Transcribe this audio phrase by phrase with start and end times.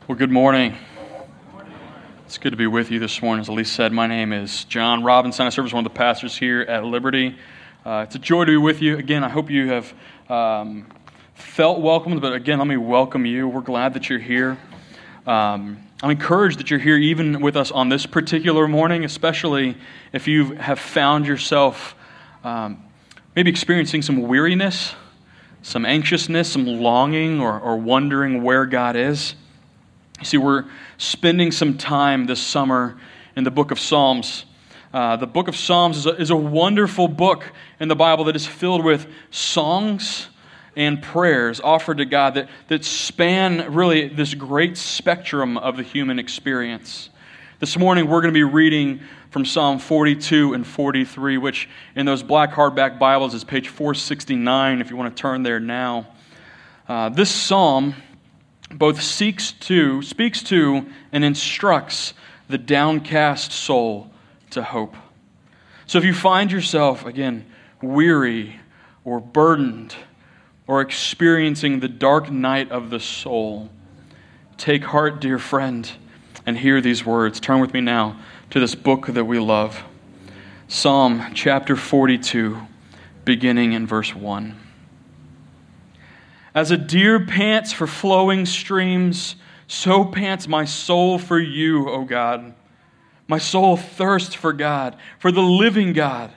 [0.07, 0.77] Well, good morning.
[2.27, 3.41] It's good to be with you this morning.
[3.41, 5.47] As Elise said, my name is John Robinson.
[5.47, 7.39] I serve as one of the pastors here at Liberty.
[7.87, 8.99] Uh, it's a joy to be with you.
[8.99, 9.95] Again, I hope you have
[10.29, 10.89] um,
[11.43, 13.47] felt welcomed, but again, let me welcome you.
[13.47, 14.57] We're glad that you're here.
[15.27, 19.77] Um, I'm encouraged that you're here even with us on this particular morning, especially
[20.15, 21.95] if you have found yourself
[22.43, 22.83] um,
[23.37, 24.95] maybe experiencing some weariness,
[25.61, 29.35] some anxiousness, some longing, or, or wondering where God is.
[30.21, 30.65] You see, we're
[30.97, 32.99] spending some time this summer
[33.37, 34.47] in the book of Psalms.
[34.95, 38.37] Uh, the book of Psalms is a, is a wonderful book in the Bible that
[38.37, 40.29] is filled with songs
[40.77, 46.19] and prayers offered to God that, that span really this great spectrum of the human
[46.19, 47.11] experience.
[47.59, 52.23] This morning, we're going to be reading from Psalm 42 and 43, which in those
[52.23, 56.07] black hardback Bibles is page 469, if you want to turn there now.
[56.89, 57.95] Uh, this psalm
[58.71, 62.15] both seeks to, speaks to, and instructs
[62.49, 64.11] the downcast soul
[64.51, 64.97] to hope.
[65.87, 67.47] So if you find yourself, again,
[67.81, 68.61] weary
[69.05, 69.95] or burdened,
[70.73, 73.69] or experiencing the dark night of the soul,
[74.57, 75.93] take heart, dear friend,
[76.47, 77.39] and hear these words.
[77.39, 79.85] Turn with me now to this book that we love
[80.69, 82.59] Psalm chapter 42,
[83.27, 84.59] beginning in verse 1.
[86.55, 89.37] As a deer pants for flowing streams,
[89.67, 92.55] so pants my soul for you, O God.
[93.29, 96.31] My soul thirsts for God, for the living God.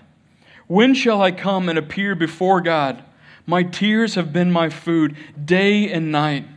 [0.67, 3.02] When shall I come and appear before God?
[3.46, 6.48] My tears have been my food day and night,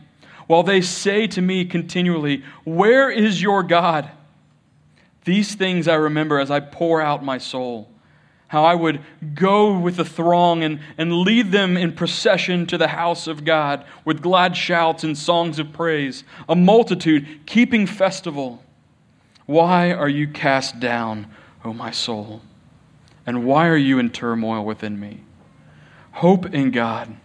[0.47, 4.09] while they say to me continually, Where is your God?
[5.25, 7.89] These things I remember as I pour out my soul.
[8.47, 9.01] How I would
[9.35, 13.85] go with the throng and, and lead them in procession to the house of God
[14.03, 18.63] with glad shouts and songs of praise, a multitude keeping festival.
[19.45, 21.27] Why are you cast down,
[21.63, 22.41] O my soul?
[23.27, 25.19] And why are you in turmoil within me?
[26.19, 27.15] Hope in God,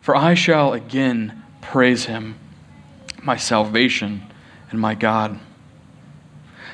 [0.00, 2.38] for I shall again praise him,
[3.22, 4.22] my salvation
[4.70, 5.38] and my God.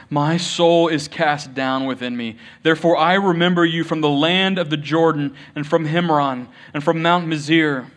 [0.09, 2.37] My soul is cast down within me.
[2.63, 7.03] Therefore, I remember you from the land of the Jordan, and from Hermon, and from
[7.03, 7.91] Mount Mizar.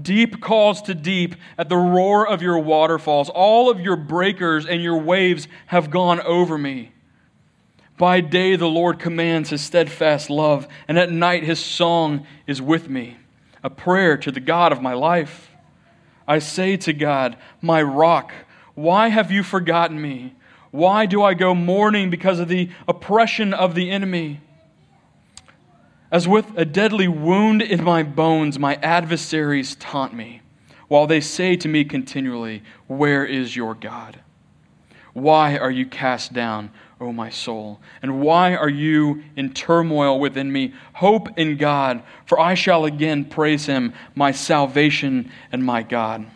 [0.00, 3.28] Deep calls to deep at the roar of your waterfalls.
[3.30, 6.92] All of your breakers and your waves have gone over me.
[8.00, 12.88] By day, the Lord commands his steadfast love, and at night, his song is with
[12.88, 13.18] me,
[13.62, 15.50] a prayer to the God of my life.
[16.26, 18.32] I say to God, My rock,
[18.74, 20.34] why have you forgotten me?
[20.70, 24.40] Why do I go mourning because of the oppression of the enemy?
[26.10, 30.40] As with a deadly wound in my bones, my adversaries taunt me,
[30.88, 34.20] while they say to me continually, Where is your God?
[35.12, 36.70] Why are you cast down?
[37.00, 37.80] O my soul?
[38.02, 40.74] And why are you in turmoil within me?
[40.92, 46.26] Hope in God, for I shall again praise him, my salvation and my God.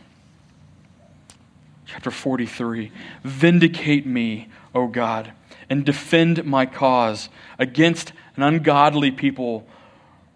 [1.84, 2.90] Chapter 43
[3.22, 5.32] Vindicate me, O God,
[5.68, 9.66] and defend my cause against an ungodly people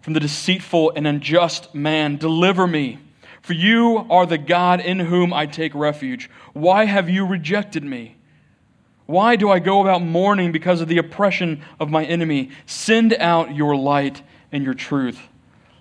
[0.03, 2.16] from the deceitful and unjust man.
[2.16, 2.99] Deliver me.
[3.41, 6.28] For you are the God in whom I take refuge.
[6.53, 8.18] Why have you rejected me?
[9.09, 12.51] Why do I go about mourning because of the oppression of my enemy?
[12.67, 14.21] Send out your light
[14.53, 15.19] and your truth.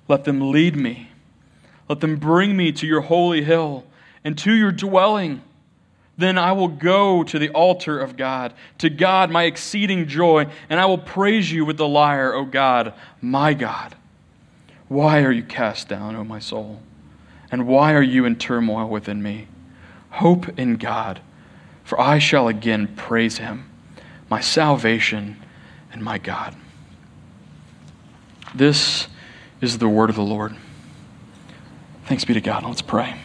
[0.07, 1.11] Let them lead me.
[1.89, 3.83] Let them bring me to your holy hill
[4.23, 5.41] and to your dwelling.
[6.17, 10.79] Then I will go to the altar of God, to God my exceeding joy, and
[10.79, 13.93] I will praise you with the lyre, O God, my God.
[14.87, 16.81] Why are you cast down, O my soul?
[17.51, 19.49] And why are you in turmoil within me?
[20.11, 21.19] Hope in God
[21.87, 23.69] for I shall again praise him,
[24.29, 25.41] my salvation
[25.89, 26.53] and my God.
[28.53, 29.07] This
[29.61, 30.53] is the word of the Lord.
[32.03, 32.65] Thanks be to God.
[32.65, 33.15] Let's pray.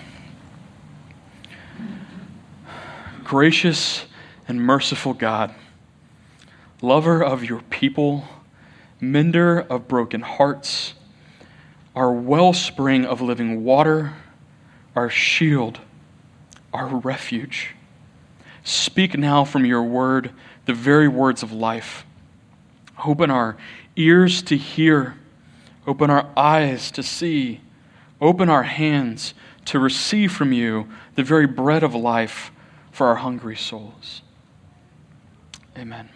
[3.24, 4.04] Gracious
[4.46, 5.52] and merciful God,
[6.80, 8.28] lover of your people,
[9.00, 10.94] mender of broken hearts,
[11.96, 14.12] our wellspring of living water,
[14.94, 15.80] our shield,
[16.72, 17.74] our refuge.
[18.64, 20.32] Speak now from your word
[20.66, 22.06] the very words of life.
[23.04, 23.56] Open our
[23.96, 25.16] ears to hear,
[25.86, 27.60] open our eyes to see,
[28.20, 32.52] open our hands to receive from you the very bread of life
[32.90, 34.22] for our hungry souls.
[35.76, 36.08] Amen.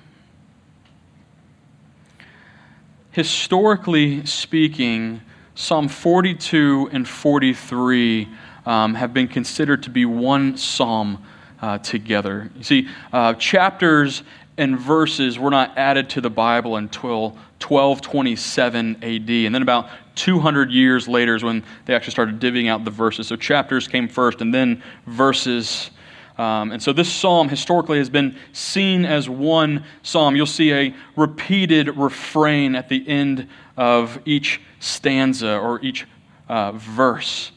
[3.10, 5.22] Historically speaking,
[5.54, 8.28] Psalm 42 and 43
[8.66, 11.24] um, have been considered to be one psalm
[11.60, 12.50] uh, together.
[12.56, 14.22] You see, uh, chapters
[14.58, 17.30] and verses were not added to the Bible until
[17.60, 19.30] 1227 AD.
[19.30, 23.26] And then about 200 years later is when they actually started divvying out the verses.
[23.26, 25.90] So chapters came first and then verses.
[26.38, 30.36] Um, and so this psalm historically has been seen as one psalm.
[30.36, 36.06] You'll see a repeated refrain at the end of each stanza or each
[36.48, 37.52] uh, verse.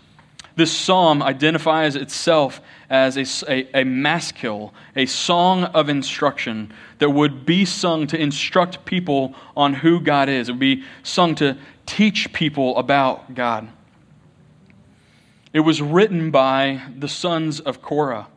[0.56, 7.46] This psalm identifies itself as a, a, a maskil, a song of instruction that would
[7.46, 10.50] be sung to instruct people on who God is.
[10.50, 13.70] It would be sung to teach people about God.
[15.54, 18.28] It was written by the sons of Korah.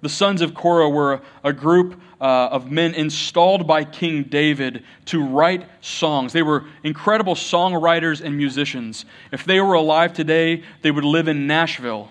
[0.00, 5.22] The sons of Korah were a group uh, of men installed by King David to
[5.22, 6.32] write songs.
[6.32, 9.04] They were incredible songwriters and musicians.
[9.32, 12.10] If they were alive today, they would live in Nashville.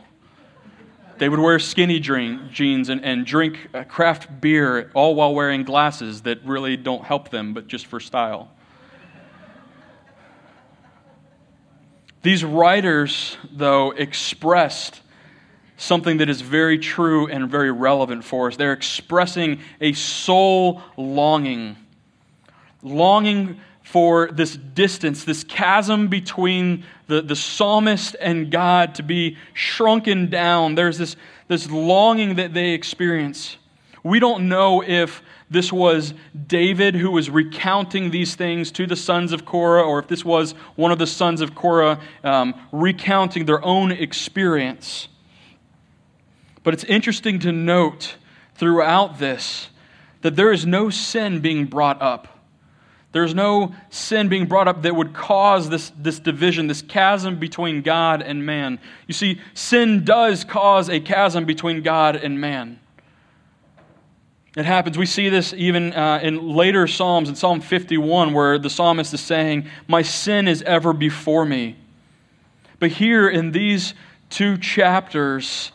[1.18, 6.24] They would wear skinny jeans and, and drink uh, craft beer, all while wearing glasses
[6.24, 8.50] that really don't help them, but just for style.
[12.24, 15.01] These writers, though, expressed
[15.77, 18.56] something that is very true and very relevant for us.
[18.56, 21.75] They're expressing a soul longing,
[22.81, 30.30] longing for this distance, this chasm between the, the psalmist and God to be shrunken
[30.30, 30.75] down.
[30.75, 31.15] There's this,
[31.47, 33.57] this longing that they experience.
[34.03, 36.13] We don't know if this was
[36.47, 40.53] David who was recounting these things to the sons of Korah, or if this was
[40.75, 45.07] one of the sons of Korah um, recounting their own experience.
[46.63, 48.15] But it's interesting to note
[48.56, 49.68] throughout this
[50.21, 52.32] that there is no sin being brought up.
[53.13, 57.83] There's no sin being brought up that would cause this, this division, this chasm between
[57.83, 58.80] God and man.
[59.07, 62.80] You see, sin does cause a chasm between God and man.
[64.57, 64.98] It happens.
[64.98, 69.21] We see this even uh, in later Psalms, in Psalm 51, where the psalmist is
[69.21, 71.77] saying, My sin is ever before me.
[72.80, 73.94] But here in these
[74.31, 75.71] two chapters,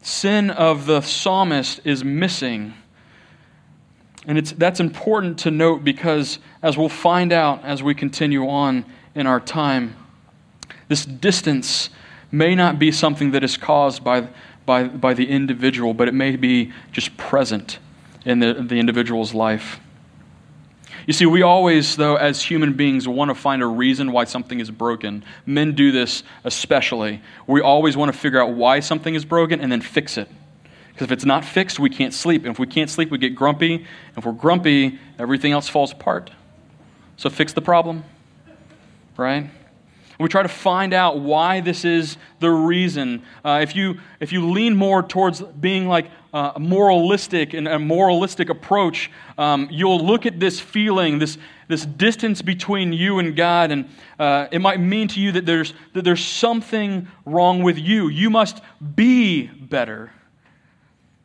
[0.00, 2.72] sin of the psalmist is missing.
[4.26, 8.84] And it's, that's important to note because, as we'll find out as we continue on
[9.14, 9.96] in our time,
[10.88, 11.90] this distance
[12.30, 14.28] may not be something that is caused by,
[14.66, 17.78] by, by the individual, but it may be just present
[18.24, 19.80] in the, the individual's life.
[21.06, 24.60] You see, we always, though, as human beings, want to find a reason why something
[24.60, 25.24] is broken.
[25.46, 27.22] Men do this especially.
[27.46, 30.28] We always want to figure out why something is broken and then fix it.
[30.98, 32.42] Because if it's not fixed, we can't sleep.
[32.42, 33.74] And if we can't sleep, we get grumpy.
[33.76, 33.86] And
[34.16, 36.32] if we're grumpy, everything else falls apart.
[37.16, 38.02] So fix the problem,
[39.16, 39.48] right?
[40.18, 43.22] we try to find out why this is the reason.
[43.44, 48.48] Uh, if, you, if you lean more towards being like uh, moralistic and a moralistic
[48.48, 53.88] approach, um, you'll look at this feeling, this, this distance between you and God, and
[54.18, 58.08] uh, it might mean to you that there's, that there's something wrong with you.
[58.08, 58.60] You must
[58.96, 60.10] be better.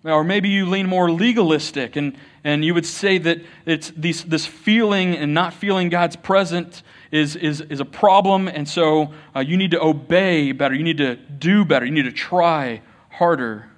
[0.03, 4.45] Or maybe you lean more legalistic and, and you would say that it's these, this
[4.45, 9.55] feeling and not feeling God's presence is, is, is a problem, and so uh, you
[9.55, 10.73] need to obey better.
[10.73, 11.85] You need to do better.
[11.85, 12.81] You need to try
[13.11, 13.69] harder.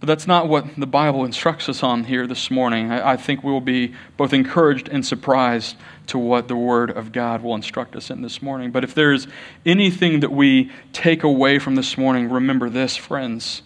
[0.00, 2.90] But that's not what the Bible instructs us on here this morning.
[2.90, 7.12] I, I think we will be both encouraged and surprised to what the Word of
[7.12, 8.70] God will instruct us in this morning.
[8.70, 9.28] But if there's
[9.66, 13.60] anything that we take away from this morning, remember this, friends,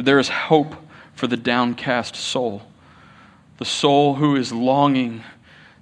[0.00, 0.76] that there is hope
[1.12, 2.62] for the downcast soul.
[3.58, 5.22] The soul who is longing,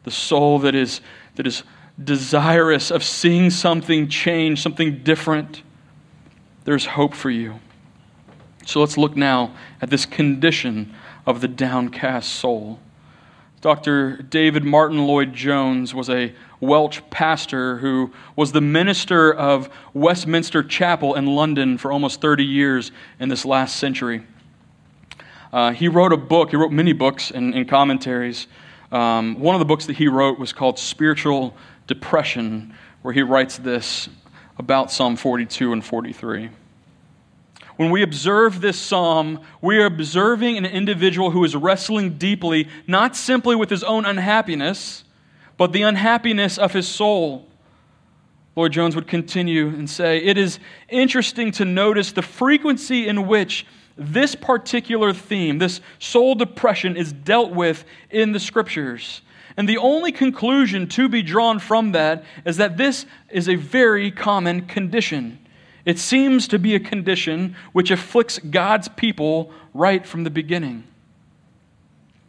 [0.02, 1.00] the soul that is,
[1.36, 1.62] that is
[2.02, 5.62] desirous of seeing something change, something different,
[6.64, 7.60] there's hope for you.
[8.66, 10.92] So let's look now at this condition
[11.24, 12.80] of the downcast soul.
[13.60, 14.16] Dr.
[14.16, 21.14] David Martyn Lloyd Jones was a Welsh pastor who was the minister of Westminster Chapel
[21.14, 24.22] in London for almost 30 years in this last century.
[25.52, 28.46] Uh, he wrote a book, he wrote many books and, and commentaries.
[28.92, 31.54] Um, one of the books that he wrote was called Spiritual
[31.86, 34.08] Depression, where he writes this
[34.58, 36.50] about Psalm 42 and 43.
[37.76, 43.14] When we observe this psalm, we are observing an individual who is wrestling deeply, not
[43.14, 45.04] simply with his own unhappiness,
[45.58, 47.44] but the unhappiness of his soul.
[48.56, 53.66] Lloyd Jones would continue and say, It is interesting to notice the frequency in which
[53.96, 59.20] this particular theme, this soul depression, is dealt with in the scriptures.
[59.56, 64.12] And the only conclusion to be drawn from that is that this is a very
[64.12, 65.40] common condition.
[65.84, 70.84] It seems to be a condition which afflicts God's people right from the beginning.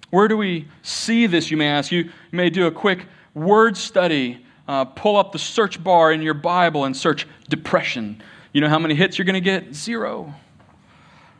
[0.09, 1.91] Where do we see this, you may ask?
[1.91, 3.05] You may do a quick
[3.39, 4.45] word study.
[4.67, 8.21] Uh, pull up the search bar in your Bible and search depression.
[8.53, 9.73] You know how many hits you're going to get?
[9.73, 10.35] Zero.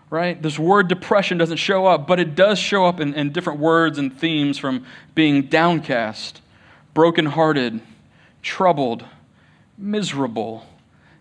[0.10, 0.42] Right?
[0.42, 4.00] This word depression doesn't show up, but it does show up in, in different words
[4.00, 6.42] and themes from being downcast,
[6.96, 7.82] brokenhearted,
[8.42, 9.06] troubled,
[9.78, 10.66] miserable,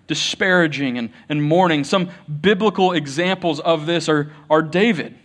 [0.06, 1.84] disparaging, and, and mourning.
[1.84, 2.08] Some
[2.40, 5.18] biblical examples of this are, are David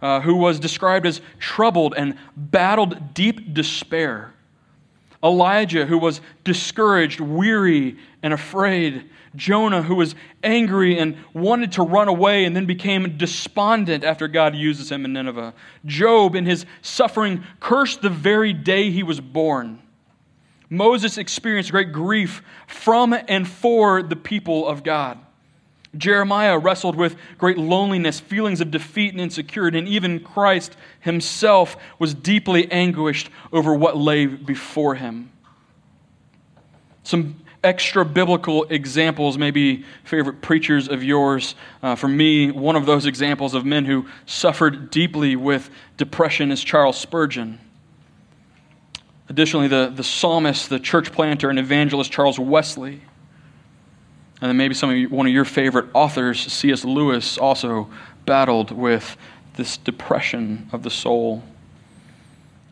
[0.00, 4.32] uh, who was described as troubled and battled deep despair.
[5.22, 9.08] Elijah, who was discouraged, weary, and afraid.
[9.34, 14.54] Jonah, who was angry and wanted to run away and then became despondent after God
[14.54, 15.54] uses him in Nineveh.
[15.84, 19.82] Job, in his suffering, cursed the very day he was born.
[20.70, 25.18] Moses experienced great grief from and for the people of God.
[25.96, 32.14] Jeremiah wrestled with great loneliness, feelings of defeat and insecurity, and even Christ himself was
[32.14, 35.30] deeply anguished over what lay before him.
[37.02, 41.54] Some extra biblical examples, maybe favorite preachers of yours.
[41.82, 46.62] Uh, for me, one of those examples of men who suffered deeply with depression is
[46.62, 47.58] Charles Spurgeon.
[49.28, 53.02] Additionally, the, the psalmist, the church planter, and evangelist Charles Wesley.
[54.40, 56.84] And then maybe some of you, one of your favorite authors, C.S.
[56.84, 57.90] Lewis, also
[58.24, 59.16] battled with
[59.56, 61.42] this depression of the soul.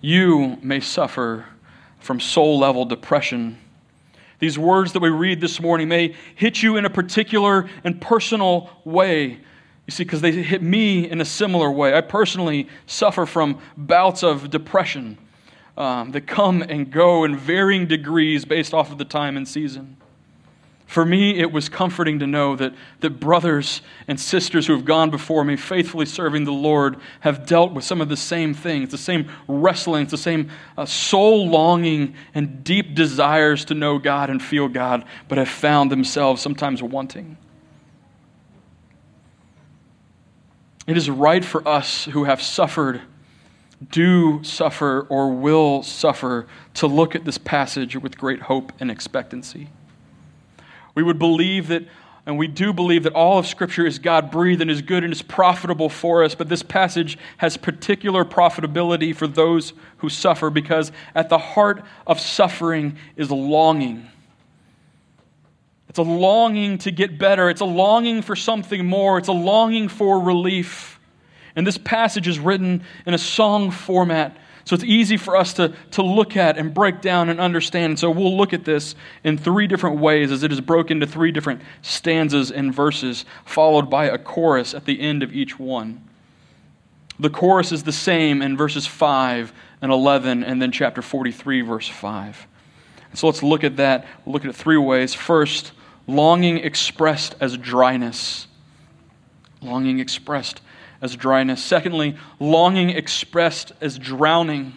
[0.00, 1.46] You may suffer
[1.98, 3.58] from soul level depression.
[4.38, 8.70] These words that we read this morning may hit you in a particular and personal
[8.84, 9.40] way.
[9.86, 11.96] You see, because they hit me in a similar way.
[11.96, 15.18] I personally suffer from bouts of depression
[15.76, 19.96] um, that come and go in varying degrees based off of the time and season.
[20.86, 25.10] For me, it was comforting to know that, that brothers and sisters who have gone
[25.10, 28.98] before me, faithfully serving the Lord, have dealt with some of the same things, the
[28.98, 34.68] same wrestling, the same uh, soul longing and deep desires to know God and feel
[34.68, 37.36] God, but have found themselves sometimes wanting.
[40.86, 43.02] It is right for us who have suffered,
[43.90, 49.68] do suffer, or will suffer to look at this passage with great hope and expectancy.
[50.96, 51.84] We would believe that,
[52.24, 55.12] and we do believe that all of Scripture is God breathed and is good and
[55.12, 60.90] is profitable for us, but this passage has particular profitability for those who suffer because
[61.14, 64.08] at the heart of suffering is longing.
[65.90, 67.48] It's a longing to get better.
[67.50, 69.18] It's a longing for something more.
[69.18, 70.98] It's a longing for relief.
[71.54, 75.72] And this passage is written in a song format so it's easy for us to,
[75.92, 77.92] to look at and break down and understand.
[77.92, 81.06] And so we'll look at this in three different ways as it is broken into
[81.06, 86.02] three different stanzas and verses, followed by a chorus at the end of each one.
[87.20, 91.88] The chorus is the same in verses 5 and 11, and then chapter 43, verse
[91.88, 92.48] 5.
[93.14, 94.04] So let's look at that.
[94.24, 95.14] We'll look at it three ways.
[95.14, 95.70] First,
[96.08, 98.48] longing expressed as dryness.
[99.62, 100.60] Longing expressed
[101.00, 101.62] as dryness.
[101.62, 104.76] Secondly, longing expressed as drowning.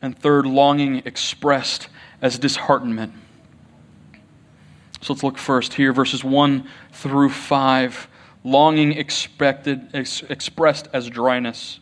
[0.00, 1.88] And third, longing expressed
[2.22, 3.12] as disheartenment.
[5.00, 8.08] So let's look first here, verses 1 through 5.
[8.44, 11.80] Longing expected, ex- expressed as dryness.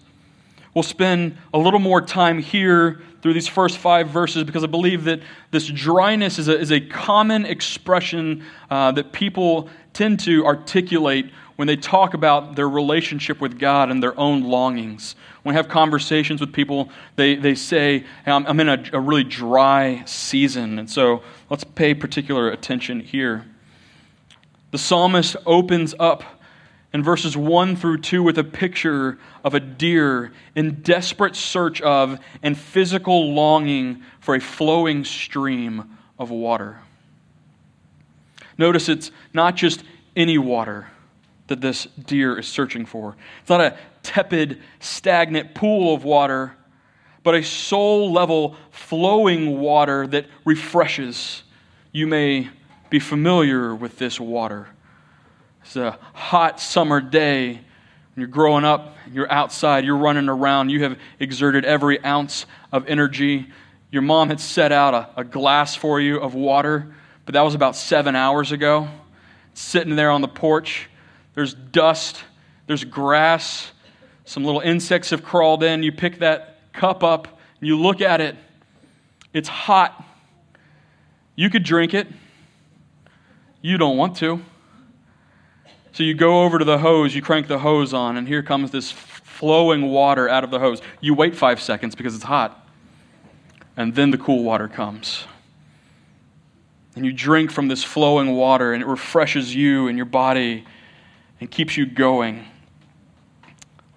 [0.74, 5.04] We'll spend a little more time here through these first five verses because I believe
[5.04, 11.32] that this dryness is a, is a common expression uh, that people tend to articulate
[11.56, 15.16] when they talk about their relationship with God and their own longings.
[15.42, 19.24] When I have conversations with people, they, they say, I'm, I'm in a, a really
[19.24, 20.78] dry season.
[20.78, 23.46] And so let's pay particular attention here.
[24.70, 26.24] The psalmist opens up
[26.92, 32.18] in verses 1 through 2 with a picture of a deer in desperate search of
[32.42, 36.80] and physical longing for a flowing stream of water.
[38.58, 39.84] Notice it's not just
[40.14, 40.88] any water
[41.48, 43.16] that this deer is searching for.
[43.40, 46.56] It's not a tepid, stagnant pool of water,
[47.22, 51.42] but a soul level, flowing water that refreshes.
[51.92, 52.50] You may
[52.90, 54.68] be familiar with this water.
[55.62, 57.60] It's a hot summer day.
[58.16, 63.48] You're growing up, you're outside, you're running around, you have exerted every ounce of energy.
[63.90, 66.94] Your mom had set out a, a glass for you of water
[67.26, 68.88] but that was about seven hours ago.
[69.52, 70.88] Sitting there on the porch,
[71.36, 72.24] there's dust,
[72.66, 73.70] there's grass,
[74.24, 75.84] some little insects have crawled in.
[75.84, 77.28] You pick that cup up,
[77.60, 78.34] and you look at it,
[79.32, 80.02] it's hot.
[81.36, 82.08] You could drink it,
[83.60, 84.42] you don't want to.
[85.92, 88.70] So you go over to the hose, you crank the hose on, and here comes
[88.70, 90.80] this flowing water out of the hose.
[91.00, 92.66] You wait five seconds because it's hot,
[93.76, 95.24] and then the cool water comes.
[96.94, 100.64] And you drink from this flowing water, and it refreshes you and your body
[101.40, 102.44] and keeps you going.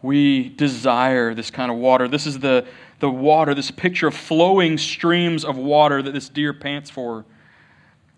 [0.01, 2.07] We desire this kind of water.
[2.07, 2.65] This is the,
[2.99, 7.25] the water, this picture of flowing streams of water that this deer pants for.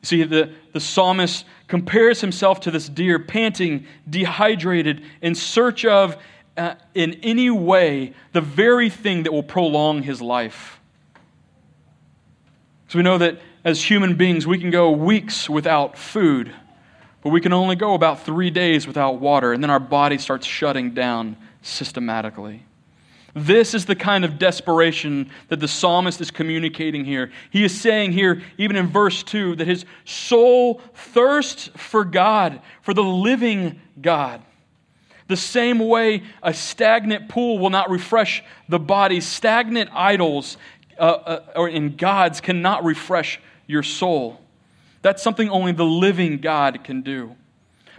[0.03, 6.17] See, the, the psalmist compares himself to this deer, panting, dehydrated, in search of,
[6.57, 10.79] uh, in any way, the very thing that will prolong his life.
[12.87, 16.53] So we know that as human beings, we can go weeks without food,
[17.23, 20.45] but we can only go about three days without water, and then our body starts
[20.45, 22.65] shutting down systematically.
[23.33, 27.31] This is the kind of desperation that the psalmist is communicating here.
[27.49, 32.93] He is saying here, even in verse 2, that his soul thirsts for God, for
[32.93, 34.41] the living God.
[35.27, 40.57] The same way a stagnant pool will not refresh the body, stagnant idols
[40.97, 44.41] uh, uh, or in gods cannot refresh your soul.
[45.01, 47.35] That's something only the living God can do.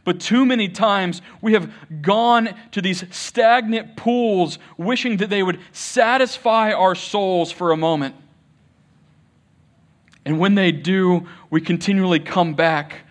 [0.05, 5.61] But too many times we have gone to these stagnant pools wishing that they would
[5.73, 8.17] satisfy our souls for a moment.
[10.25, 13.07] And when they do, we continually come back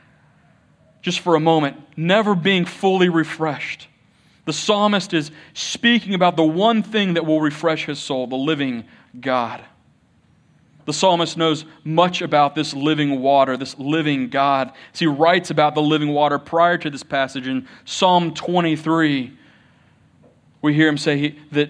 [1.02, 3.88] just for a moment, never being fully refreshed.
[4.46, 8.86] The psalmist is speaking about the one thing that will refresh his soul, the living
[9.20, 9.64] God.
[10.86, 14.72] The psalmist knows much about this living water, this living God.
[14.94, 19.38] As he writes about the living water prior to this passage in Psalm 23,
[20.62, 21.70] we hear him say he, that,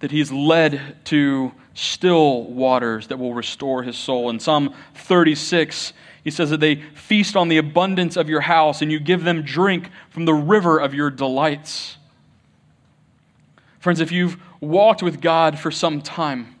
[0.00, 4.30] that he's led to still waters that will restore his soul.
[4.30, 5.92] In Psalm 36,
[6.24, 9.42] he says that they feast on the abundance of your house and you give them
[9.42, 11.96] drink from the river of your delights.
[13.78, 16.57] Friends, if you've walked with God for some time,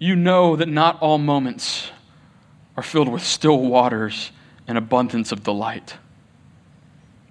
[0.00, 1.90] you know that not all moments
[2.76, 4.32] are filled with still waters
[4.66, 5.94] and abundance of delight.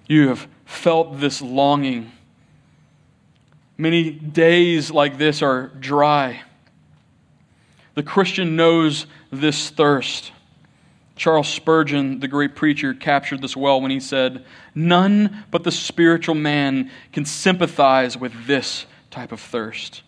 [0.06, 2.12] You have felt this longing.
[3.76, 6.42] Many days like this are dry.
[7.94, 10.30] The Christian knows this thirst.
[11.16, 14.44] Charles Spurgeon, the great preacher, captured this well when he said,
[14.76, 20.02] None but the spiritual man can sympathize with this type of thirst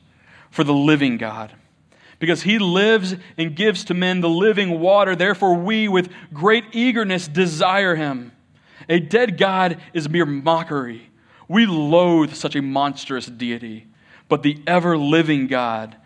[0.50, 1.52] for the living God
[2.22, 5.16] because he lives and gives to men the living water.
[5.16, 8.30] Therefore, we with great eagerness desire him.
[8.88, 11.10] A dead God is mere mockery.
[11.48, 13.88] We loathe such a monstrous deity.
[14.28, 15.96] But the ever living God,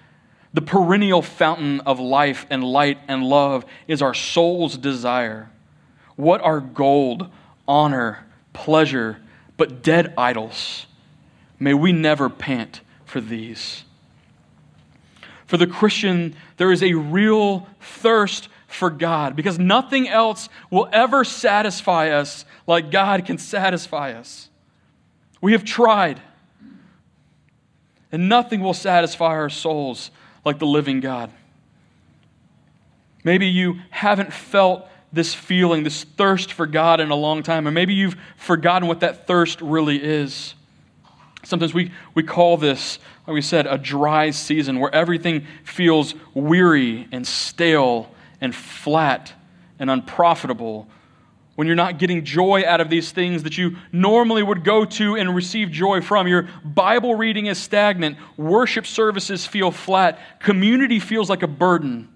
[0.54, 5.50] the perennial fountain of life and light and love, is our soul's desire.
[6.16, 7.28] What are gold,
[7.68, 9.18] honor, pleasure,
[9.58, 10.86] but dead idols?
[11.58, 13.84] May we never pant for these.
[15.46, 21.24] For the Christian, there is a real thirst for God because nothing else will ever
[21.24, 24.48] satisfy us like God can satisfy us.
[25.40, 26.20] We have tried,
[28.10, 30.10] and nothing will satisfy our souls
[30.44, 31.30] like the living God.
[33.22, 37.70] Maybe you haven't felt this feeling, this thirst for God in a long time, or
[37.70, 40.54] maybe you've forgotten what that thirst really is.
[41.46, 47.06] Sometimes we, we call this, like we said, a dry season where everything feels weary
[47.12, 49.32] and stale and flat
[49.78, 50.88] and unprofitable.
[51.54, 55.14] When you're not getting joy out of these things that you normally would go to
[55.14, 61.30] and receive joy from, your Bible reading is stagnant, worship services feel flat, community feels
[61.30, 62.08] like a burden.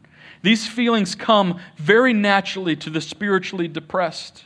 [0.43, 4.45] These feelings come very naturally to the spiritually depressed.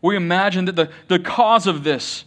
[0.00, 2.24] We imagine that the, the cause of this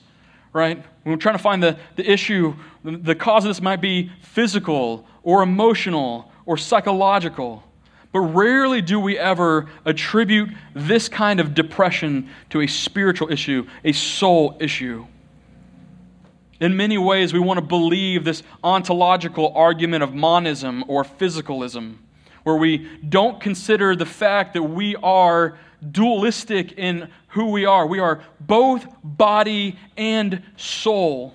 [0.54, 0.78] right?
[1.04, 5.06] When we're trying to find the, the issue, the cause of this might be physical
[5.24, 7.64] or emotional or psychological.
[8.12, 13.92] But rarely do we ever attribute this kind of depression to a spiritual issue, a
[13.92, 15.06] soul issue.
[16.60, 21.98] In many ways, we want to believe this ontological argument of monism or physicalism,
[22.44, 25.58] where we don't consider the fact that we are
[25.92, 27.86] dualistic in who we are.
[27.86, 31.34] We are both body and soul.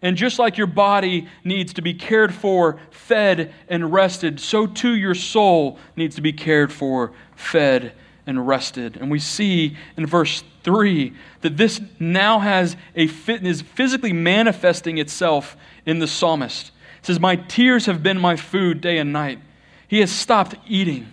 [0.00, 4.96] And just like your body needs to be cared for, fed, and rested, so too
[4.96, 7.92] your soul needs to be cared for, fed,
[8.26, 8.96] and rested.
[8.96, 14.98] And we see in verse 3 that this now has a fit, is physically manifesting
[14.98, 16.72] itself in the psalmist.
[16.98, 19.40] It says, My tears have been my food day and night.
[19.86, 21.12] He has stopped eating.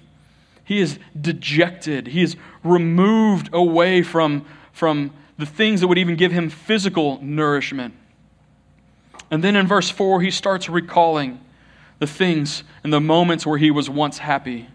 [0.70, 2.06] He is dejected.
[2.06, 7.96] He is removed away from, from the things that would even give him physical nourishment.
[9.32, 11.44] And then in verse 4, he starts recalling
[11.98, 14.68] the things and the moments where he was once happy.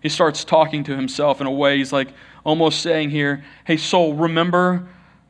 [0.00, 2.08] He starts talking to himself in a way, he's like
[2.42, 4.88] almost saying here, Hey, soul, remember,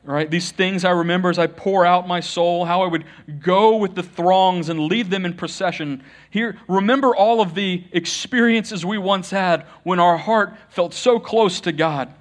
[0.08, 0.30] right?
[0.30, 3.04] These things I remember as I pour out my soul, how I would
[3.40, 6.02] go with the throngs and lead them in procession.
[6.30, 11.60] Here, remember all of the experiences we once had when our heart felt so close
[11.60, 12.12] to God.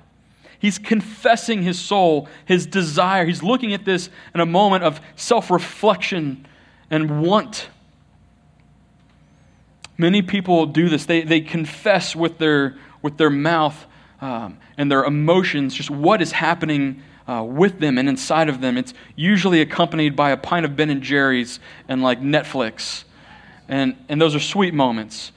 [0.60, 3.26] He's confessing his soul, his desire.
[3.26, 6.45] He's looking at this in a moment of self reflection
[6.91, 7.69] and want.
[9.97, 11.06] Many people do this.
[11.06, 13.86] They, they confess with their, with their mouth
[14.19, 18.78] um, and their emotions just what is happening uh, with them and inside of them.
[18.78, 23.04] It's usually accompanied by a pint of Ben and Jerry's and like Netflix.
[23.68, 25.32] And, and those are sweet moments.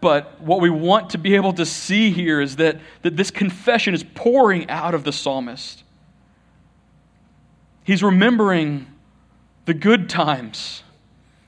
[0.00, 3.94] But what we want to be able to see here is that, that this confession
[3.94, 5.82] is pouring out of the psalmist.
[7.82, 8.86] He's remembering
[9.64, 10.82] the good times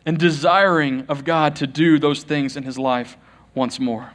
[0.04, 3.16] and desiring of God to do those things in his life
[3.54, 4.12] once more.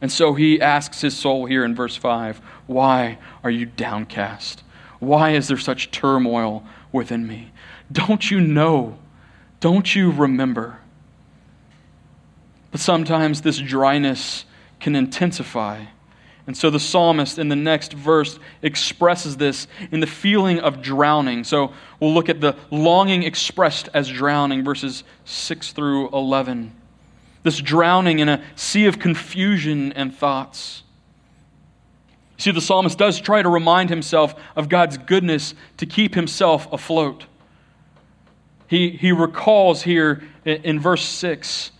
[0.00, 4.62] And so he asks his soul here in verse 5 Why are you downcast?
[4.98, 7.52] Why is there such turmoil within me?
[7.90, 8.98] Don't you know?
[9.60, 10.78] Don't you remember?
[12.70, 14.44] But sometimes this dryness
[14.78, 15.86] can intensify.
[16.46, 21.44] And so the psalmist in the next verse expresses this in the feeling of drowning.
[21.44, 26.72] So we'll look at the longing expressed as drowning, verses 6 through 11.
[27.42, 30.82] This drowning in a sea of confusion and thoughts.
[32.36, 37.24] See, the psalmist does try to remind himself of God's goodness to keep himself afloat.
[38.66, 41.72] He, he recalls here in, in verse 6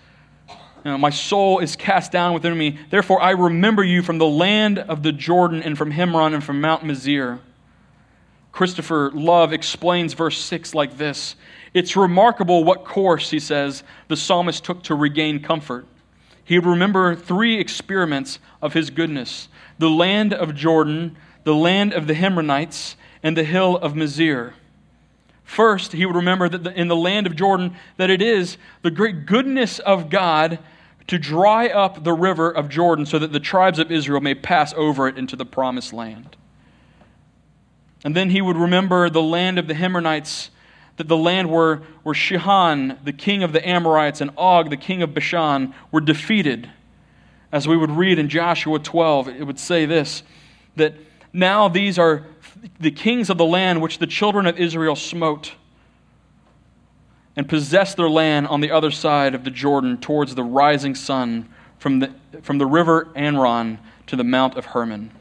[0.85, 2.79] you know, my soul is cast down within me.
[2.89, 6.61] Therefore, I remember you from the land of the Jordan and from Hermon and from
[6.61, 7.41] Mount Mizar.
[8.51, 11.37] Christopher Love explains verse 6 like this
[11.73, 15.87] It's remarkable what course, he says, the psalmist took to regain comfort.
[16.45, 22.07] He would remember three experiments of his goodness the land of Jordan, the land of
[22.07, 24.53] the Hermonites, and the hill of Mizar.
[25.43, 29.27] First, he would remember that in the land of Jordan, that it is the great
[29.27, 30.59] goodness of God
[31.07, 34.73] to dry up the river of Jordan so that the tribes of Israel may pass
[34.75, 36.37] over it into the promised land.
[38.05, 40.51] And then he would remember the land of the Hermonites,
[41.01, 45.01] that the land where, where Sihon, the king of the Amorites, and Og, the king
[45.01, 46.69] of Bashan, were defeated.
[47.51, 50.23] As we would read in Joshua 12, it would say this
[50.77, 50.93] that
[51.33, 52.27] now these are
[52.79, 55.55] the kings of the land which the children of Israel smote
[57.35, 61.49] and possessed their land on the other side of the Jordan towards the rising sun
[61.79, 65.13] from the, from the river Arnon to the Mount of Hermon.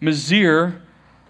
[0.00, 0.80] Mizar,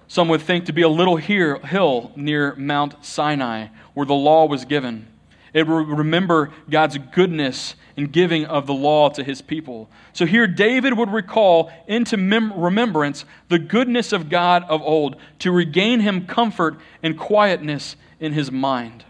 [0.08, 4.64] some would think to be a little hill near Mount Sinai where the law was
[4.64, 5.06] given.
[5.52, 9.88] It would remember God's goodness in giving of the law to his people.
[10.12, 15.50] So here, David would recall into mem- remembrance the goodness of God of old to
[15.50, 19.04] regain him comfort and quietness in his mind.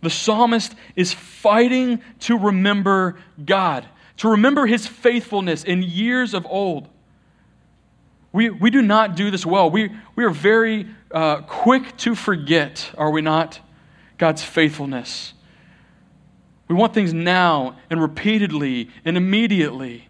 [0.00, 3.86] The psalmist is fighting to remember God,
[4.18, 6.88] to remember his faithfulness in years of old.
[8.32, 9.70] We, we do not do this well.
[9.70, 13.60] We, we are very uh, quick to forget, are we not,
[14.16, 15.34] God's faithfulness.
[16.68, 20.08] We want things now and repeatedly and immediately.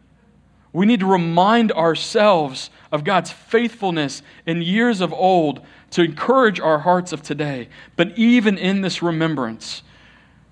[0.72, 6.78] We need to remind ourselves of God's faithfulness in years of old to encourage our
[6.78, 7.68] hearts of today.
[7.96, 9.82] But even in this remembrance,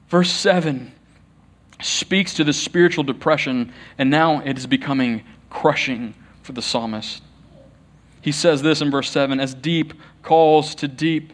[0.08, 0.92] verse 7
[1.80, 7.22] speaks to the spiritual depression, and now it is becoming crushing for the psalmist.
[8.20, 11.32] He says this in verse 7 as deep calls to deep.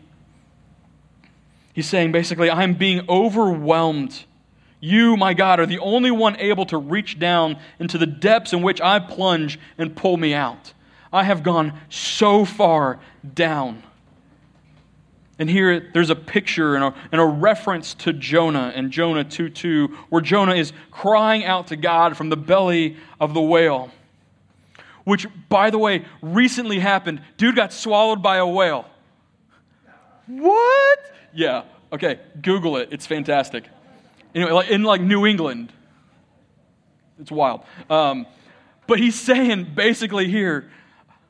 [1.73, 4.25] He's saying basically, I'm being overwhelmed
[4.81, 8.63] you, my God, are the only one able to reach down into the depths in
[8.63, 10.75] which I plunge and pull me out.
[11.13, 13.01] I have gone so far
[13.35, 13.83] down.
[15.39, 19.51] And here there's a picture and a, and a reference to Jonah in Jonah 2
[19.51, 23.91] 2, where Jonah is crying out to God from the belly of the whale.
[25.07, 27.23] Which, by the way, recently happened.
[27.37, 28.87] Dude got swallowed by a whale.
[30.27, 30.99] What?
[31.33, 31.63] Yeah.
[31.93, 32.89] Okay, Google it.
[32.91, 33.69] It's fantastic.
[34.35, 35.73] Anyway, like in like New England,
[37.21, 37.63] it's wild.
[37.89, 38.27] Um,
[38.89, 40.73] but he's saying basically here,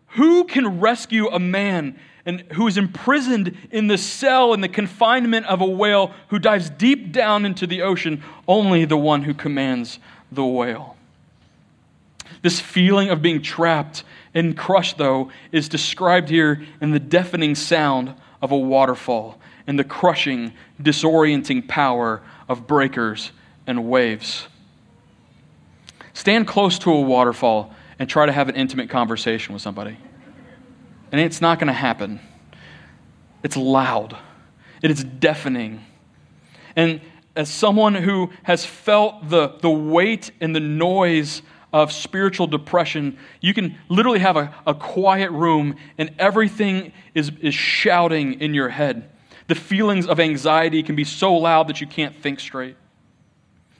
[0.07, 5.45] who can rescue a man and who is imprisoned in the cell in the confinement
[5.45, 8.23] of a whale who dives deep down into the ocean?
[8.49, 9.99] Only the one who commands
[10.33, 10.96] the whale.
[12.43, 18.15] This feeling of being trapped and crushed, though, is described here in the deafening sound
[18.43, 23.33] of a waterfall and the crushing, disorienting power of breakers
[23.67, 24.47] and waves.
[26.13, 29.97] Stand close to a waterfall and try to have an intimate conversation with somebody.
[31.13, 32.21] And it's not going to happen.
[33.43, 34.17] It's loud,
[34.83, 35.85] it is deafening.
[36.75, 37.01] And
[37.35, 41.43] as someone who has felt the, the weight and the noise
[41.83, 47.55] of spiritual depression, you can literally have a, a quiet room and everything is, is
[47.55, 49.11] shouting in your head.
[49.49, 52.77] The feelings of anxiety can be so loud that you can't think straight.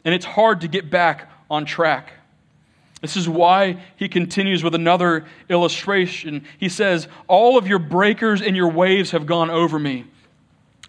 [0.05, 2.13] And it's hard to get back on track.
[3.01, 6.45] This is why he continues with another illustration.
[6.59, 10.05] He says, All of your breakers and your waves have gone over me.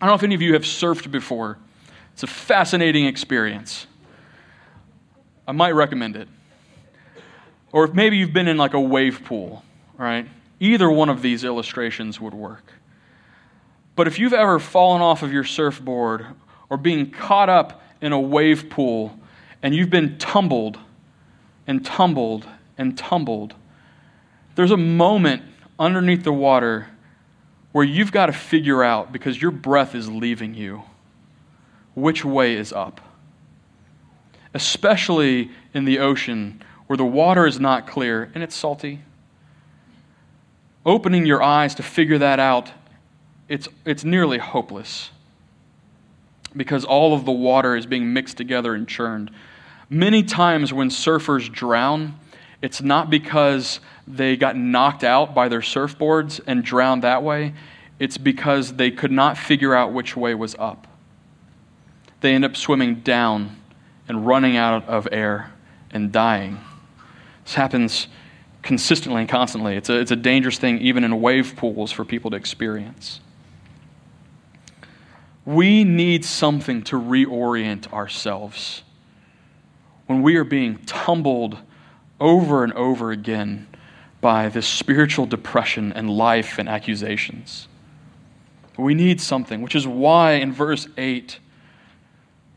[0.01, 1.57] I don't know if any of you have surfed before.
[2.11, 3.87] It's a fascinating experience.
[5.47, 6.27] I might recommend it.
[7.71, 9.63] Or if maybe you've been in like a wave pool,
[9.97, 10.27] right?
[10.59, 12.73] Either one of these illustrations would work.
[13.95, 16.25] But if you've ever fallen off of your surfboard
[16.69, 19.19] or being caught up in a wave pool
[19.61, 20.79] and you've been tumbled
[21.65, 22.45] and tumbled
[22.77, 23.55] and tumbled,
[24.55, 25.43] there's a moment
[25.79, 26.87] underneath the water
[27.71, 30.83] where you've got to figure out, because your breath is leaving you,
[31.93, 33.01] which way is up.
[34.53, 39.01] Especially in the ocean where the water is not clear and it's salty.
[40.85, 42.71] Opening your eyes to figure that out,
[43.49, 45.11] it's, it's nearly hopeless
[46.55, 49.29] because all of the water is being mixed together and churned.
[49.89, 52.17] Many times when surfers drown,
[52.61, 57.53] it's not because they got knocked out by their surfboards and drowned that way.
[57.99, 60.87] It's because they could not figure out which way was up.
[62.21, 63.57] They end up swimming down
[64.07, 65.51] and running out of air
[65.91, 66.59] and dying.
[67.47, 68.07] This happens
[68.61, 69.77] consistently and constantly.
[69.77, 73.21] It's a, it's a dangerous thing, even in wave pools, for people to experience.
[75.45, 78.83] We need something to reorient ourselves
[80.07, 81.57] when we are being tumbled
[82.19, 83.69] over and over again
[84.19, 87.69] by this spiritual depression and life and accusations.
[88.77, 91.39] We need something, which is why in verse 8,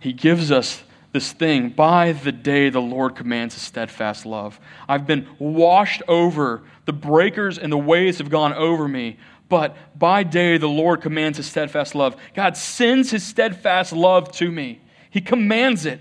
[0.00, 4.61] he gives us this thing by the day the Lord commands a steadfast love.
[4.88, 6.62] I've been washed over.
[6.85, 9.18] The breakers and the waves have gone over me.
[9.49, 12.16] But by day the Lord commands his steadfast love.
[12.35, 14.81] God sends his steadfast love to me.
[15.11, 16.01] He commands it,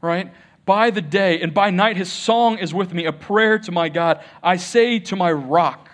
[0.00, 0.32] right?
[0.64, 3.90] By the day and by night his song is with me, a prayer to my
[3.90, 4.24] God.
[4.42, 5.90] I say to my rock,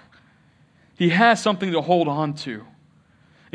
[0.95, 2.65] he has something to hold on to.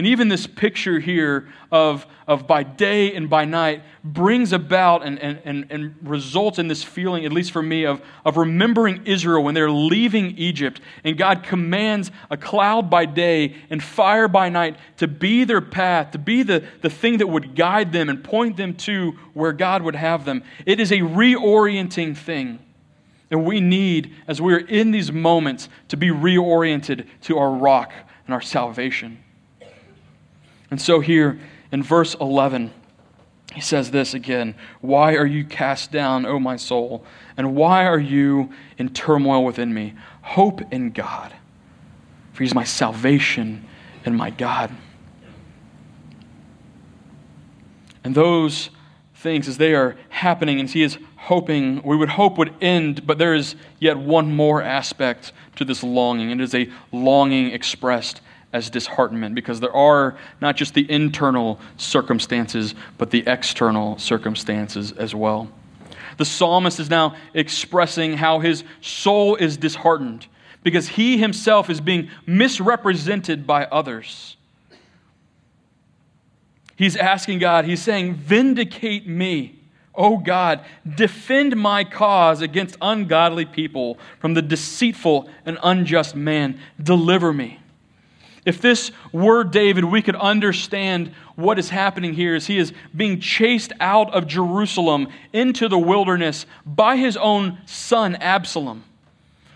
[0.02, 5.20] And even this picture here of, of by day and by night brings about and,
[5.20, 9.44] and, and, and, results in this feeling, at least for me, of, of remembering Israel
[9.44, 10.82] when they're leaving Egypt.
[11.04, 16.10] And God commands a cloud by day and fire by night to be their path,
[16.14, 19.84] to be the, the thing that would guide them and point them to where God
[19.84, 20.42] would have them.
[20.66, 22.58] It is a reorienting thing.
[23.30, 27.94] And we need, as we're in these moments, to be reoriented to our rock
[28.26, 29.20] and our salvation.
[30.72, 31.40] And so here
[31.72, 32.74] in verse 11,
[33.54, 37.06] he says this again Why are you cast down, O my soul?
[37.38, 39.94] And why are you in turmoil within me?
[40.22, 41.34] Hope in God,
[42.34, 43.68] for he's my salvation
[44.06, 44.72] and my God.
[48.04, 48.70] And those
[49.16, 53.20] things, as they are happening, and he is hoping, we would hope would end, but
[53.20, 56.32] there is yet one more aspect to this longing.
[56.32, 58.22] It is a longing expressed
[58.54, 65.16] as disheartenment because there are not just the internal circumstances, but the external circumstances as
[65.16, 65.50] well.
[66.18, 70.28] The psalmist is now expressing how his soul is disheartened
[70.64, 74.36] because he himself is being misrepresented by others.
[76.76, 79.58] He's asking God, he's saying, Vindicate me.
[79.94, 80.64] O God,
[80.96, 86.60] defend my cause against ungodly people from the deceitful and unjust man.
[86.82, 87.61] Deliver me.
[88.46, 93.20] If this were David, we could understand what is happening here as he is being
[93.20, 98.84] chased out of Jerusalem into the wilderness by his own son Absalom,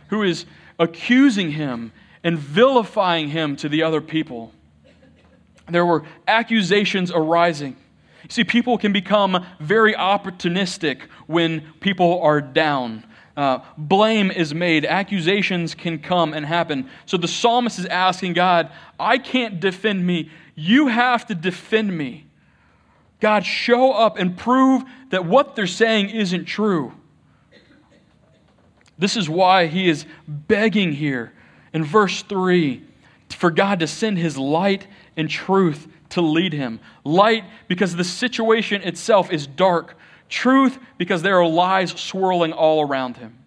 [0.09, 0.45] who is
[0.77, 1.91] accusing him
[2.23, 4.51] and vilifying him to the other people.
[5.67, 7.75] There were accusations arising.
[8.23, 13.03] You see, people can become very opportunistic when people are down.
[13.35, 16.89] Uh, blame is made, accusations can come and happen.
[17.05, 20.31] So the psalmist is asking God, I can't defend me.
[20.55, 22.27] You have to defend me.
[23.19, 26.93] God, show up and prove that what they're saying isn't true.
[28.97, 31.33] This is why he is begging here
[31.73, 32.83] in verse 3
[33.29, 36.79] for God to send his light and truth to lead him.
[37.03, 39.97] Light because the situation itself is dark,
[40.29, 43.37] truth because there are lies swirling all around him.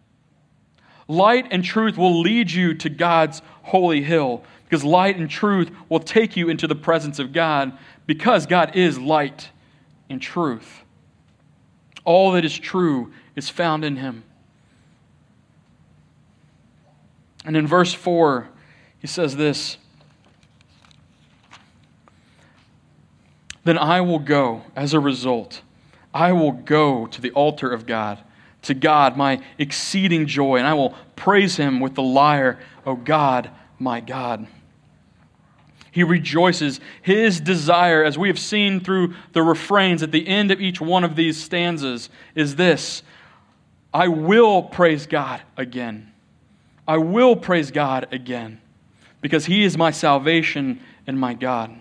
[1.07, 6.01] Light and truth will lead you to God's holy hill because light and truth will
[6.01, 7.73] take you into the presence of God
[8.07, 9.49] because God is light
[10.11, 10.83] and truth.
[12.05, 14.25] All that is true is found in him.
[17.45, 18.49] And in verse 4,
[18.99, 19.79] he says this
[23.65, 25.63] Then I will go as a result.
[26.13, 28.19] I will go to the altar of God,
[28.63, 33.51] to God, my exceeding joy, and I will praise him with the lyre, O God,
[33.79, 34.47] my God.
[35.91, 36.81] He rejoices.
[37.03, 41.05] His desire, as we have seen through the refrains at the end of each one
[41.05, 43.03] of these stanzas, is this
[43.93, 46.13] I will praise God again.
[46.87, 48.61] I will praise God again
[49.21, 51.77] because He is my salvation and my God.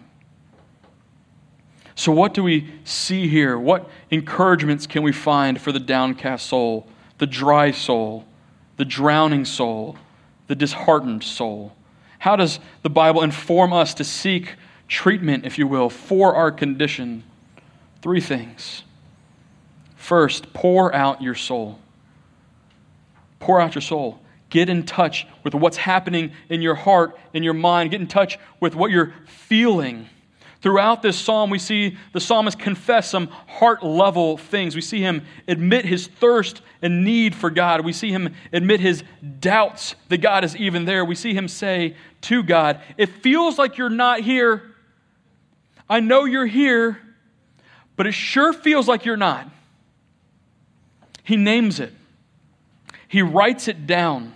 [1.98, 3.58] So, what do we see here?
[3.58, 6.86] What encouragements can we find for the downcast soul,
[7.18, 8.24] the dry soul,
[8.78, 9.98] the drowning soul,
[10.46, 11.76] the disheartened soul?
[12.20, 14.54] How does the Bible inform us to seek
[14.88, 17.24] treatment, if you will, for our condition?
[18.04, 18.84] Three things.
[19.96, 21.80] First, pour out your soul.
[23.40, 24.20] Pour out your soul.
[24.52, 27.90] Get in touch with what's happening in your heart, in your mind.
[27.90, 30.10] Get in touch with what you're feeling.
[30.62, 34.76] Throughout this psalm, we see the psalmist confess some heart level things.
[34.76, 37.86] We see him admit his thirst and need for God.
[37.86, 39.04] We see him admit his
[39.40, 41.06] doubts that God is even there.
[41.06, 44.74] We see him say to God, It feels like you're not here.
[45.88, 47.00] I know you're here,
[47.96, 49.50] but it sure feels like you're not.
[51.24, 51.94] He names it,
[53.08, 54.34] he writes it down.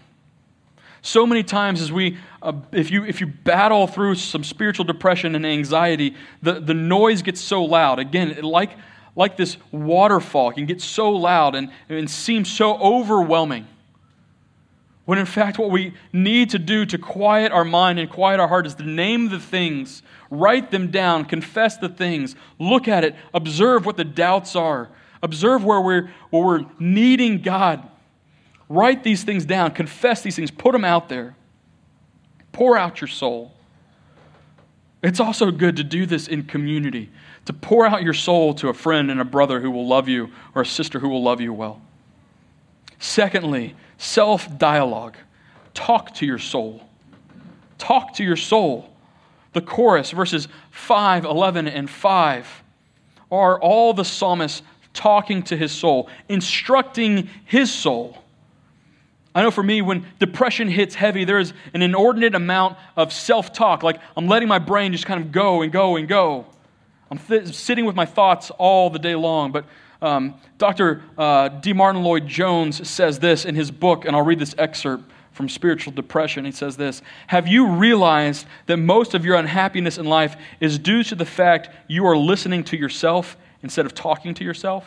[1.02, 5.34] So many times, as we, uh, if, you, if you battle through some spiritual depression
[5.34, 7.98] and anxiety, the, the noise gets so loud.
[7.98, 8.72] Again, like,
[9.16, 13.68] like this waterfall can get so loud and, and seem so overwhelming.
[15.06, 18.48] When in fact, what we need to do to quiet our mind and quiet our
[18.48, 23.16] heart is to name the things, write them down, confess the things, look at it,
[23.34, 24.90] observe what the doubts are,
[25.24, 27.91] observe where we're, where we're needing God
[28.72, 31.36] Write these things down, confess these things, put them out there.
[32.54, 33.52] Pour out your soul.
[35.04, 37.10] It's also good to do this in community,
[37.46, 40.30] to pour out your soul to a friend and a brother who will love you
[40.56, 41.82] or a sister who will love you well.
[42.98, 45.18] Secondly, self dialogue.
[45.74, 46.88] Talk to your soul.
[47.78, 48.90] Talk to your soul.
[49.52, 52.64] The chorus, verses 5, 11, and 5,
[53.30, 58.21] are all the psalmist talking to his soul, instructing his soul
[59.34, 63.54] I know for me, when depression hits heavy, there is an inordinate amount of self
[63.54, 63.82] talk.
[63.84, 66.46] Like I'm letting my brain just kind of go and go and go.
[67.10, 69.52] I'm th- sitting with my thoughts all the day long.
[69.52, 69.66] But
[70.02, 71.04] um, Dr.
[71.18, 71.74] Uh, D.
[71.74, 75.94] Martyn Lloyd Jones says this in his book, and I'll read this excerpt from Spiritual
[75.94, 76.44] Depression.
[76.44, 81.04] He says this Have you realized that most of your unhappiness in life is due
[81.04, 84.86] to the fact you are listening to yourself instead of talking to yourself?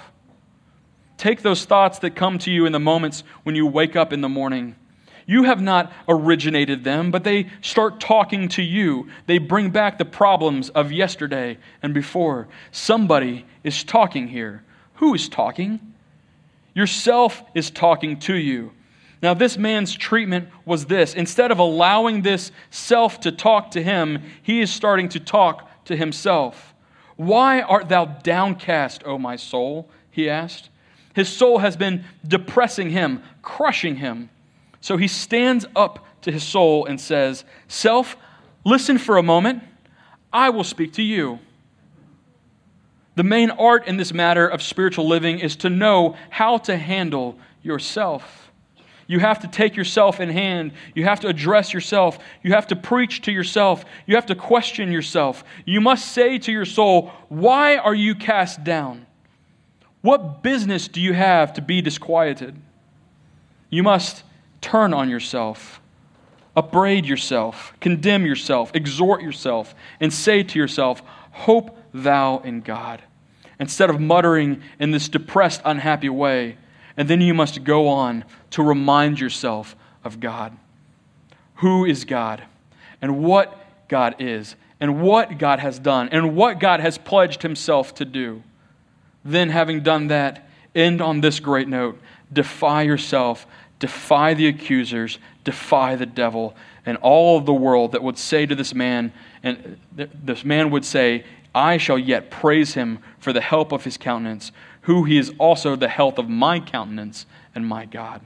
[1.25, 4.21] Take those thoughts that come to you in the moments when you wake up in
[4.21, 4.77] the morning.
[5.25, 9.09] You have not originated them, but they start talking to you.
[9.25, 12.47] They bring back the problems of yesterday and before.
[12.73, 14.65] Somebody is talking here.
[14.97, 15.95] Who is talking?
[16.75, 18.73] Yourself is talking to you.
[19.23, 21.15] Now, this man's treatment was this.
[21.15, 25.97] Instead of allowing this self to talk to him, he is starting to talk to
[25.97, 26.75] himself.
[27.17, 29.89] Why art thou downcast, O my soul?
[30.11, 30.69] He asked.
[31.15, 34.31] His soul has been depressing him, crushing him.
[34.81, 38.17] So he stands up to his soul and says, Self,
[38.65, 39.63] listen for a moment.
[40.33, 41.39] I will speak to you.
[43.15, 47.39] The main art in this matter of spiritual living is to know how to handle
[47.63, 48.51] yourself.
[49.07, 50.73] You have to take yourself in hand.
[50.95, 52.19] You have to address yourself.
[52.43, 53.85] You have to preach to yourself.
[54.07, 55.45] You have to question yourself.
[55.65, 59.07] You must say to your soul, Why are you cast down?
[60.05, 62.55] What business do you have to be disquieted?
[63.71, 64.23] You must
[64.61, 65.81] turn on yourself.
[66.55, 71.01] upbraid yourself, condemn yourself, exhort yourself, and say to yourself,
[71.31, 73.03] Hope thou in God.
[73.59, 76.59] Instead of muttering in this depressed, unhappy way,
[76.99, 79.75] and then you must go on to remind yourself
[80.05, 80.55] of God.
[81.57, 82.45] Who is God?
[83.01, 84.55] And what God is?
[84.81, 86.11] And what God has done?
[86.13, 88.43] And what God has pledged himself to do?
[89.25, 92.01] Then, having done that, end on this great note
[92.33, 93.47] defy yourself,
[93.79, 98.55] defy the accusers, defy the devil, and all of the world that would say to
[98.55, 99.13] this man,
[99.43, 103.97] and this man would say, I shall yet praise him for the help of his
[103.97, 104.51] countenance,
[104.83, 108.21] who he is also the health of my countenance and my God.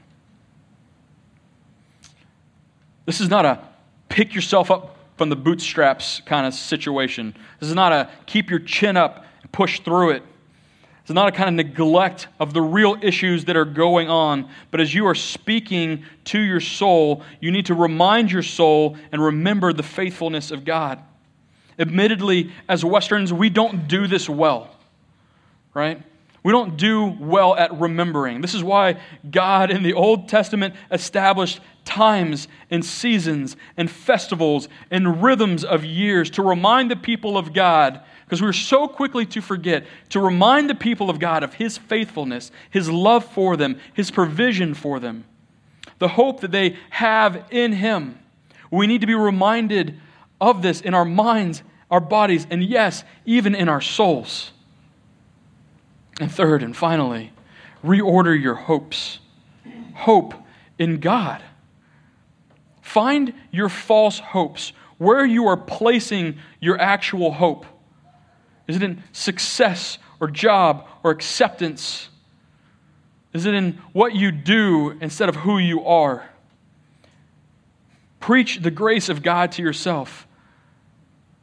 [3.04, 3.60] This is not a
[4.08, 7.34] pick yourself up from the bootstraps kind of situation.
[7.60, 10.22] This is not a keep your chin up and push through it.
[11.08, 14.78] It's not a kind of neglect of the real issues that are going on, but
[14.78, 19.72] as you are speaking to your soul, you need to remind your soul and remember
[19.72, 21.02] the faithfulness of God.
[21.78, 24.68] Admittedly, as Westerns, we don't do this well,
[25.72, 26.02] right?
[26.42, 28.42] We don't do well at remembering.
[28.42, 29.00] This is why
[29.30, 36.28] God in the Old Testament established times and seasons and festivals and rhythms of years
[36.32, 40.74] to remind the people of God because we're so quickly to forget to remind the
[40.74, 45.24] people of God of His faithfulness, His love for them, His provision for them,
[45.98, 48.18] the hope that they have in Him.
[48.70, 49.98] We need to be reminded
[50.42, 54.50] of this in our minds, our bodies, and yes, even in our souls.
[56.20, 57.32] And third and finally,
[57.82, 59.20] reorder your hopes.
[59.94, 60.34] Hope
[60.78, 61.42] in God.
[62.82, 67.64] Find your false hopes, where you are placing your actual hope.
[68.68, 72.10] Is it in success or job or acceptance?
[73.32, 76.28] Is it in what you do instead of who you are?
[78.20, 80.26] Preach the grace of God to yourself.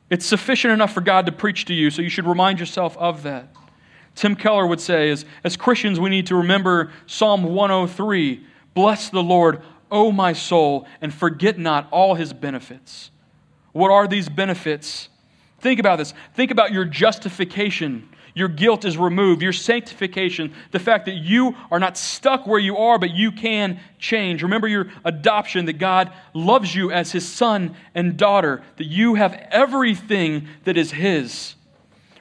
[0.10, 3.24] It's sufficient enough for God to preach to you, so you should remind yourself of
[3.24, 3.48] that.
[4.14, 9.24] Tim Keller would say, as, as Christians, we need to remember Psalm 103 Bless the
[9.24, 13.10] Lord, O my soul, and forget not all his benefits.
[13.72, 15.10] What are these benefits?
[15.60, 16.14] Think about this.
[16.34, 18.10] Think about your justification.
[18.36, 19.42] Your guilt is removed.
[19.42, 23.80] Your sanctification, the fact that you are not stuck where you are, but you can
[23.98, 24.44] change.
[24.44, 29.34] Remember your adoption, that God loves you as his son and daughter, that you have
[29.52, 31.56] everything that is his.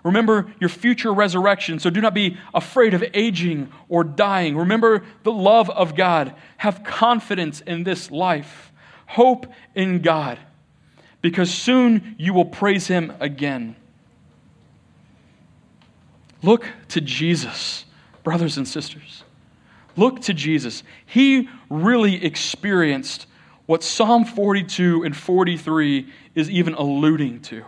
[0.05, 4.57] Remember your future resurrection, so do not be afraid of aging or dying.
[4.57, 6.35] Remember the love of God.
[6.59, 8.71] Have confidence in this life.
[9.07, 10.39] Hope in God
[11.25, 13.75] because soon you will praise him again.
[16.43, 17.87] Look to Jesus,
[18.23, 19.25] brothers and sisters.
[19.97, 20.83] Look to Jesus.
[21.07, 23.27] He really experienced
[23.65, 27.65] what Psalm 42 and 43 is even alluding to.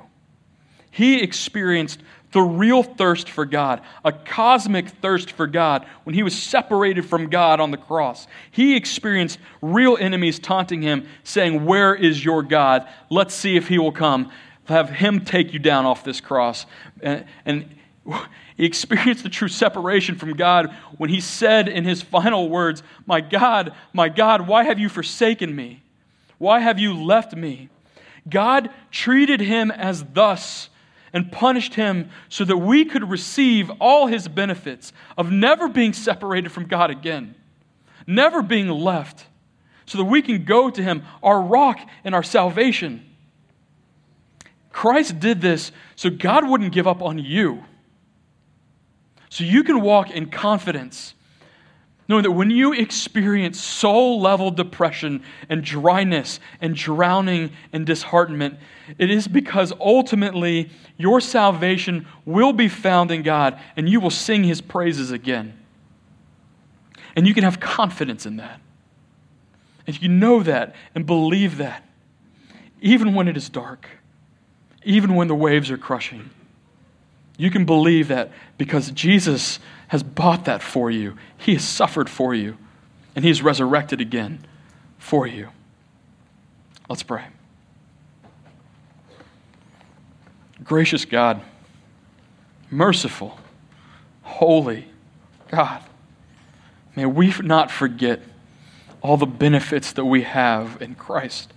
[0.96, 2.00] He experienced
[2.32, 7.28] the real thirst for God, a cosmic thirst for God when he was separated from
[7.28, 8.26] God on the cross.
[8.50, 12.88] He experienced real enemies taunting him, saying, Where is your God?
[13.10, 14.32] Let's see if he will come.
[14.64, 16.64] Have him take you down off this cross.
[17.02, 17.74] And, and
[18.56, 23.20] he experienced the true separation from God when he said in his final words, My
[23.20, 25.82] God, my God, why have you forsaken me?
[26.38, 27.68] Why have you left me?
[28.26, 30.70] God treated him as thus
[31.12, 36.52] and punished him so that we could receive all his benefits of never being separated
[36.52, 37.34] from God again,
[38.06, 39.26] never being left,
[39.86, 43.04] so that we can go to him, our rock and our salvation.
[44.70, 47.64] Christ did this so God wouldn't give up on you.
[49.30, 51.14] So you can walk in confidence
[52.08, 58.58] Knowing that when you experience soul level depression and dryness and drowning and disheartenment,
[58.98, 64.44] it is because ultimately your salvation will be found in God and you will sing
[64.44, 65.58] his praises again.
[67.14, 68.60] And you can have confidence in that.
[69.86, 71.84] If you know that and believe that,
[72.80, 73.88] even when it is dark,
[74.84, 76.30] even when the waves are crushing,
[77.36, 79.58] you can believe that because Jesus
[79.88, 81.16] has bought that for you.
[81.36, 82.56] He has suffered for you,
[83.14, 84.44] and He is resurrected again
[84.98, 85.50] for you.
[86.88, 87.26] Let's pray.
[90.64, 91.42] Gracious God,
[92.70, 93.38] merciful,
[94.22, 94.86] holy
[95.50, 95.82] God,
[96.94, 98.20] may we not forget
[99.00, 101.52] all the benefits that we have in Christ.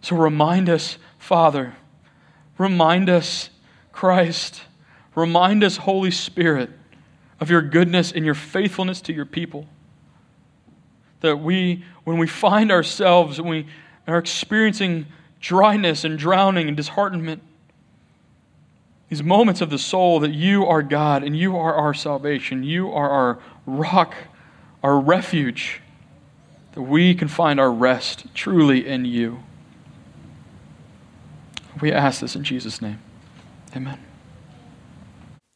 [0.00, 1.74] So remind us, Father,
[2.58, 3.50] remind us,
[3.92, 4.62] Christ
[5.14, 6.70] Remind us, Holy Spirit,
[7.40, 9.66] of your goodness and your faithfulness to your people.
[11.20, 13.66] that we, when we find ourselves, when we
[14.06, 15.06] are experiencing
[15.44, 17.42] dryness and drowning and disheartenment,
[19.10, 22.90] these moments of the soul that you are God and you are our salvation, you
[22.90, 24.14] are our rock,
[24.82, 25.82] our refuge,
[26.72, 29.40] that we can find our rest truly in you.
[31.78, 33.00] We ask this in Jesus' name.
[33.76, 33.98] Amen.